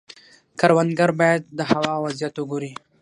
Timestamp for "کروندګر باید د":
0.59-1.59